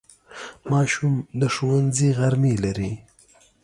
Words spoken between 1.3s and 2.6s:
د ښوونځي غرمې